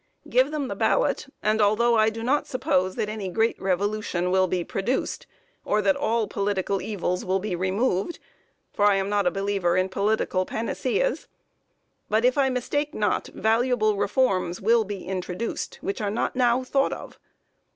Give 0.27 0.49
them 0.49 0.67
the 0.67 0.75
ballot, 0.75 1.27
and, 1.43 1.61
although 1.61 1.95
I 1.95 2.09
do 2.09 2.23
not 2.23 2.47
suppose 2.47 2.95
that 2.95 3.07
any 3.07 3.29
great 3.29 3.61
revolution 3.61 4.31
will 4.31 4.47
be 4.47 4.63
produced, 4.63 5.27
or 5.63 5.79
that 5.83 5.95
all 5.95 6.25
political 6.25 6.81
evils 6.81 7.23
will 7.23 7.37
be 7.37 7.55
removed, 7.55 8.17
(I 8.79 8.95
am 8.95 9.09
not 9.09 9.27
a 9.27 9.29
believer 9.29 9.77
in 9.77 9.89
political 9.89 10.43
panaceas,) 10.43 11.27
but 12.09 12.25
if 12.25 12.35
I 12.35 12.49
mistake 12.49 12.95
not, 12.95 13.27
valuable 13.27 13.95
reforms 13.95 14.59
will 14.59 14.85
be 14.85 15.05
introduced 15.05 15.77
which 15.81 16.01
are 16.01 16.09
not 16.09 16.35
now 16.35 16.63
thought 16.63 16.93
of. 16.93 17.19